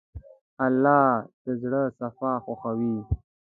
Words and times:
الله 0.65 1.05
د 1.43 1.45
زړه 1.61 1.81
صفا 1.99 2.31
خوښوي. 2.43 2.97